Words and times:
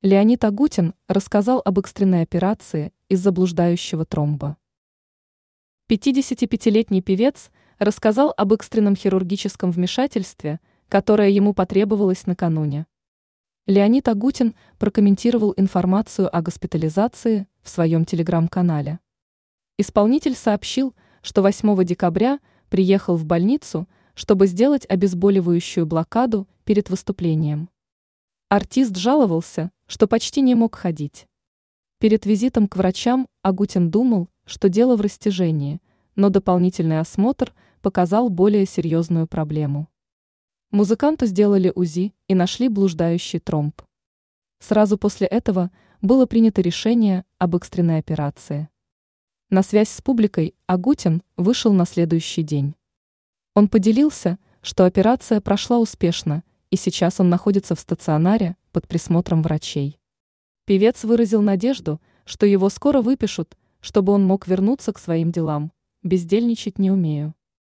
Леонид 0.00 0.44
Агутин 0.44 0.94
рассказал 1.08 1.60
об 1.64 1.80
экстренной 1.80 2.22
операции 2.22 2.92
из 3.08 3.18
заблуждающего 3.20 4.04
тромба. 4.04 4.56
55-летний 5.90 7.02
певец 7.02 7.50
рассказал 7.80 8.32
об 8.36 8.52
экстренном 8.52 8.94
хирургическом 8.94 9.72
вмешательстве, 9.72 10.60
которое 10.88 11.30
ему 11.30 11.52
потребовалось 11.52 12.26
накануне. 12.26 12.86
Леонид 13.66 14.06
Агутин 14.06 14.54
прокомментировал 14.78 15.52
информацию 15.56 16.32
о 16.32 16.42
госпитализации 16.42 17.48
в 17.60 17.68
своем 17.68 18.04
телеграм-канале. 18.04 19.00
Исполнитель 19.78 20.36
сообщил, 20.36 20.94
что 21.22 21.42
8 21.42 21.84
декабря 21.84 22.38
приехал 22.70 23.16
в 23.16 23.24
больницу, 23.24 23.88
чтобы 24.14 24.46
сделать 24.46 24.86
обезболивающую 24.88 25.86
блокаду 25.86 26.46
перед 26.62 26.88
выступлением. 26.88 27.68
Артист 28.50 28.96
жаловался, 28.96 29.70
что 29.86 30.08
почти 30.08 30.40
не 30.40 30.54
мог 30.54 30.74
ходить. 30.74 31.28
Перед 31.98 32.24
визитом 32.24 32.66
к 32.66 32.76
врачам 32.76 33.28
Агутин 33.42 33.90
думал, 33.90 34.30
что 34.46 34.70
дело 34.70 34.96
в 34.96 35.02
растяжении, 35.02 35.82
но 36.16 36.30
дополнительный 36.30 36.98
осмотр 36.98 37.52
показал 37.82 38.30
более 38.30 38.64
серьезную 38.64 39.26
проблему. 39.26 39.90
Музыканту 40.70 41.26
сделали 41.26 41.70
УЗИ 41.74 42.14
и 42.26 42.34
нашли 42.34 42.70
блуждающий 42.70 43.38
тромб. 43.38 43.82
Сразу 44.60 44.96
после 44.96 45.26
этого 45.26 45.70
было 46.00 46.24
принято 46.24 46.62
решение 46.62 47.26
об 47.36 47.54
экстренной 47.54 47.98
операции. 47.98 48.70
На 49.50 49.62
связь 49.62 49.90
с 49.90 50.00
публикой 50.00 50.54
Агутин 50.66 51.22
вышел 51.36 51.74
на 51.74 51.84
следующий 51.84 52.44
день. 52.44 52.74
Он 53.54 53.68
поделился, 53.68 54.38
что 54.62 54.86
операция 54.86 55.42
прошла 55.42 55.78
успешно, 55.78 56.44
и 56.70 56.76
сейчас 56.76 57.20
он 57.20 57.28
находится 57.28 57.74
в 57.74 57.80
стационаре 57.80 58.56
под 58.72 58.86
присмотром 58.86 59.42
врачей. 59.42 59.98
Певец 60.64 61.04
выразил 61.04 61.40
надежду, 61.40 62.00
что 62.24 62.46
его 62.46 62.68
скоро 62.68 63.00
выпишут, 63.00 63.56
чтобы 63.80 64.12
он 64.12 64.24
мог 64.24 64.46
вернуться 64.46 64.92
к 64.92 64.98
своим 64.98 65.32
делам. 65.32 65.72
Бездельничать 66.02 66.78
не 66.78 66.90
умею. 66.90 67.34